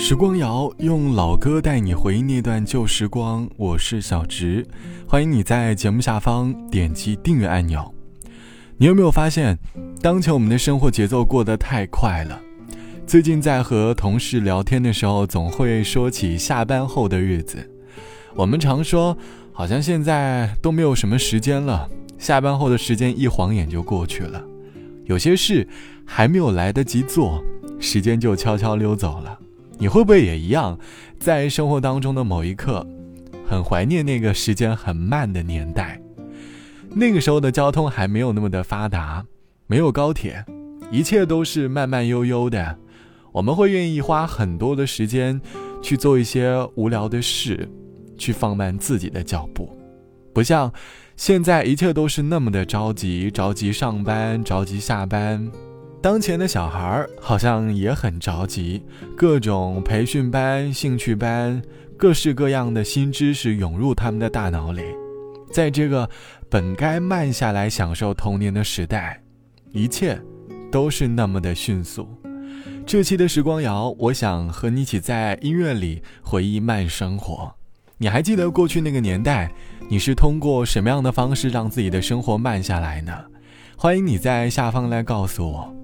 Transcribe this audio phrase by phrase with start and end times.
[0.00, 4.66] 时光谣用老歌带你回忆那段旧时光，我是小植，
[5.06, 7.94] 欢迎你在节目下方点击订阅按钮。
[8.78, 9.56] 你有没有发现，
[10.00, 12.40] 当前我们的生活节奏过得太快了？
[13.06, 17.58] 最近在和同事聊天的时候，总会说起下班后的日子。
[18.34, 19.16] 我们常说，
[19.52, 21.86] 好像现在都没有什么时间了，
[22.18, 24.42] 下班后的时间一晃眼就过去了，
[25.04, 25.68] 有些事
[26.06, 27.44] 还没有来得及做，
[27.78, 29.38] 时间就悄悄溜走了。
[29.80, 30.78] 你会不会也一样，
[31.18, 32.86] 在生活当中的某一刻，
[33.48, 35.98] 很怀念那个时间很慢的年代？
[36.94, 39.24] 那个时候的交通还没有那么的发达，
[39.66, 40.44] 没有高铁，
[40.90, 42.78] 一切都是慢慢悠悠的。
[43.32, 45.40] 我们会愿意花很多的时间
[45.80, 47.66] 去做一些无聊的事，
[48.18, 49.74] 去放慢自己的脚步，
[50.34, 50.70] 不像
[51.16, 55.50] 现在一切都是那么的着急，着急上班，着急下班。
[56.02, 58.82] 当前的小孩儿好像也很着急，
[59.14, 61.60] 各种培训班、兴趣班，
[61.98, 64.82] 各式各样的新知识涌入他们的大脑里。
[65.52, 66.08] 在这个
[66.48, 69.22] 本该慢下来享受童年的时代，
[69.72, 70.18] 一切
[70.72, 72.08] 都是那么的迅速。
[72.86, 77.54] 这期的时光谣，我想和你一起在音乐里回忆慢生活。
[77.98, 79.52] 你还记得过去那个年代，
[79.90, 83.12] 你是通过什么样的方式让自己的生活慢下来呢？
[83.76, 85.79] 欢迎你在下方来告诉我。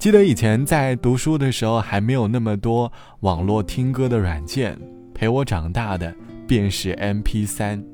[0.00, 4.80] 记得以前在读书的时候，还没有那么多网络听歌的软件，
[5.14, 6.10] 陪我长大的
[6.48, 7.84] 便是 MP3。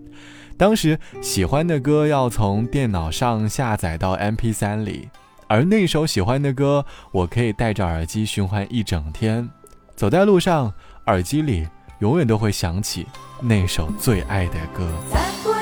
[0.57, 5.09] 当时喜欢的歌要从电脑上下载到 MP3 里，
[5.49, 9.51] 而那首喜欢的歌，我可以戴着耳机循环一整天。
[9.97, 10.73] 走在路上，
[11.07, 11.67] 耳机里
[11.99, 13.05] 永远都会响起
[13.43, 15.56] 那首最爱的歌。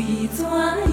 [0.00, 0.87] 一转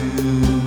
[0.00, 0.59] do.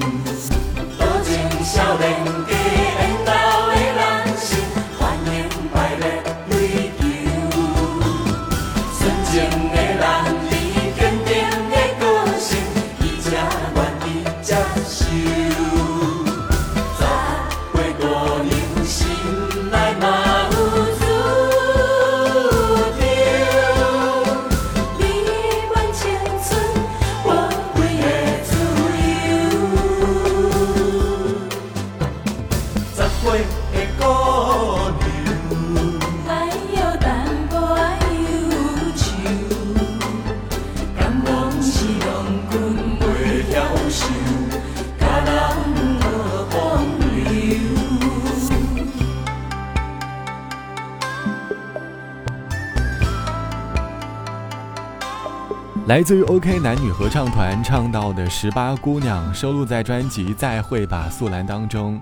[55.86, 62.00] 来自于 OK 男女合唱团唱到的《十八姑娘》收录在专辑《再会吧，素兰》当中。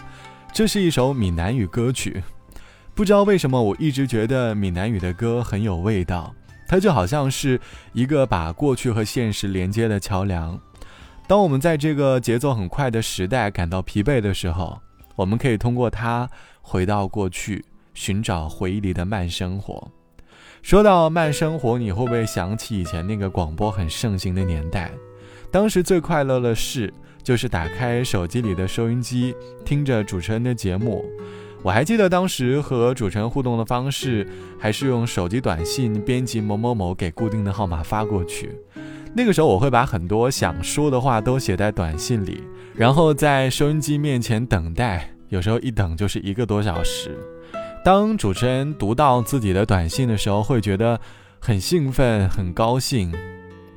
[0.54, 2.24] 这是一首闽南语歌曲，
[2.94, 6.34] 不知道为什么我一直觉得闽南语的歌很有味道，
[6.72, 7.60] 它就好像是
[7.92, 10.58] 一个把过去和现实连接的桥梁。
[11.28, 14.80] 当我们在这个节奏很快的时代感到疲惫的时候，
[15.18, 16.30] 我们可以通过它
[16.62, 19.92] 回到过去，寻找回忆里的慢生活。
[20.62, 24.90] 说到慢生活，你会不会想起以前那个广播很盛行的年代？
[25.52, 29.36] 当时最快乐的事就是打开手机里的收音机，
[29.66, 31.04] 听着主持人的节目。
[31.64, 34.28] 我还记得当时和主持人互动的方式，
[34.60, 38.50] 还是用手机短信编辑某某某给固定的号码发过去。
[39.14, 42.44] 那个时候，我会把很多想说的话都写在短信里，
[42.74, 47.16] 然后在收音机面前等待，有时候一等就是一个多小时。
[47.84, 51.00] 当主持人读到自己的短信的时候，会觉得
[51.40, 53.14] 很兴奋、很高兴。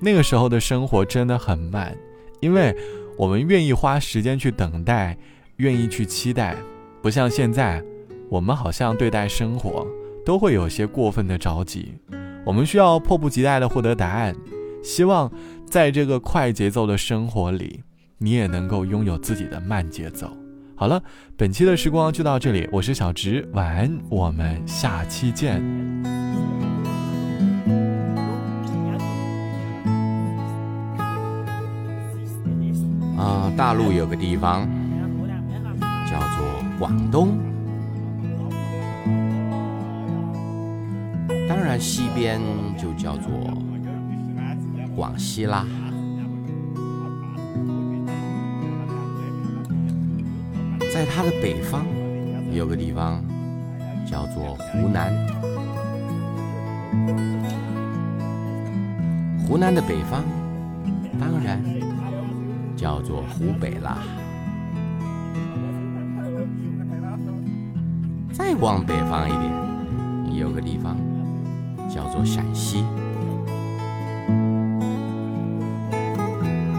[0.00, 1.96] 那个时候的生活真的很慢，
[2.40, 2.74] 因为
[3.18, 5.16] 我们愿意花时间去等待，
[5.56, 6.56] 愿意去期待，
[7.04, 7.84] 不像现在，
[8.30, 9.86] 我们好像对待生活
[10.24, 11.92] 都会有些过分的着急。
[12.46, 14.34] 我们需要迫不及待的获得答案，
[14.82, 15.30] 希望
[15.68, 17.82] 在这个快节奏的生活里，
[18.16, 20.34] 你也能够拥有自己的慢节奏。
[20.74, 21.02] 好了，
[21.36, 25.62] 本期的时光就到这里，我是小直，晚安，我们下期见。
[33.18, 34.66] 啊，大陆有个地方
[36.10, 37.38] 叫做广东，
[41.48, 42.40] 当然西边
[42.76, 43.32] 就叫做
[44.96, 45.64] 广西啦。
[50.92, 51.84] 在它的北方，
[52.52, 53.22] 有个地方
[54.04, 55.12] 叫做湖南。
[59.46, 60.24] 湖南的北方，
[61.20, 61.62] 当然
[62.76, 63.98] 叫做湖北啦。
[68.54, 70.96] 往北方一点，有个地方
[71.88, 72.84] 叫做陕西。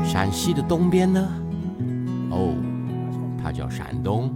[0.04, 1.28] 陕西的东边呢？
[2.32, 2.56] 哦。
[3.44, 4.34] 它叫山东，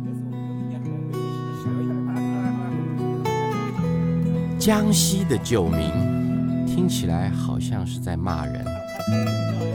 [4.59, 8.63] 江西的旧名听起来好像是在骂人，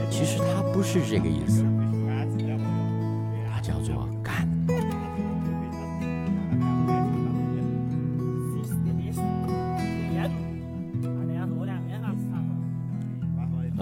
[0.08, 1.64] 其实它不是这个意思，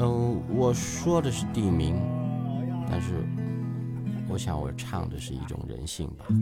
[0.03, 1.95] 嗯，我说的是地名，
[2.91, 3.25] 但是。
[4.29, 6.25] 我想，我唱的是一种人性吧。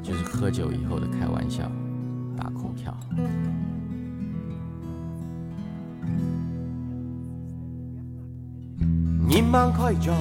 [0.00, 1.68] 就是喝酒以后的开玩笑，
[2.36, 2.96] 打空调。
[9.26, 10.16] 年晚开在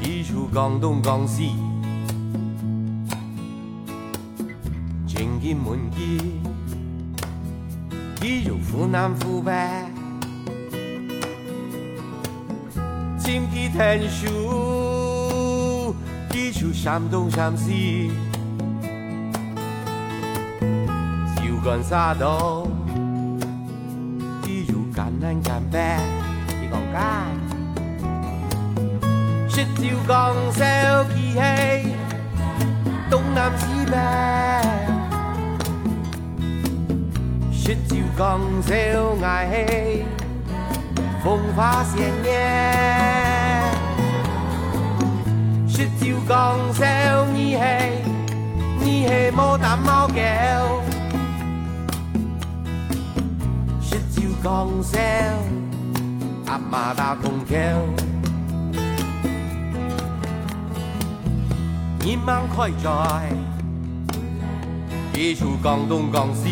[0.00, 1.50] 几处江东江西，
[5.14, 6.40] 情意满意。
[8.20, 9.52] 一如湖南湖北，
[13.22, 15.94] 天气天数，
[16.34, 18.10] 一如山东山西，
[21.36, 22.66] 酒干沙岛，
[24.48, 25.78] 一如赣南赣北，
[26.60, 26.98] 你讲解？
[29.48, 31.38] 十条江山气气，
[33.08, 34.33] 东南西北。
[37.66, 38.76] 十条江山
[39.22, 40.04] 爱气，
[41.24, 42.30] 风华鲜艳；
[45.66, 47.96] 十条江山儿戏，儿
[48.84, 50.20] 戏牡丹毛叫；
[53.80, 55.00] 十条江山
[56.44, 57.58] 阿妈打空调，
[62.00, 63.32] 年晚开在
[65.14, 66.50] 几处江东江西。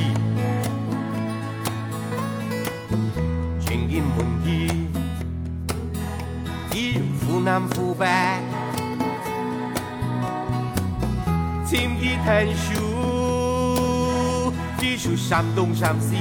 [4.01, 4.89] 门意，
[6.73, 8.07] 一如湖南湖北，
[11.69, 16.17] 天地天数，一如山东山西，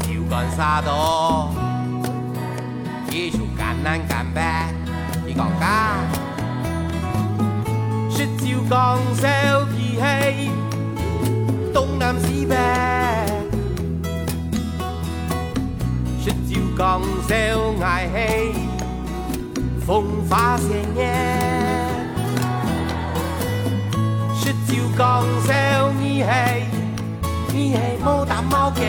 [0.00, 1.52] 酒干沙岛，
[3.10, 4.40] 一如赣南赣北，
[5.26, 5.96] 你讲假？
[8.10, 10.50] 十条江山气气，
[16.82, 17.36] 江小
[17.86, 18.52] 矮嘿，
[19.86, 21.88] 风华鲜艳。
[24.34, 26.66] 十九江小你嘿，
[27.52, 28.82] 你嘿没打猫叫。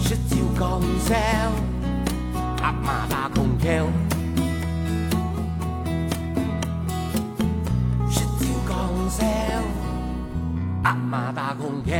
[0.00, 1.14] 十九江小
[2.60, 3.86] 阿妈打空调。
[8.10, 8.24] 十
[10.82, 11.94] 阿妈打空调。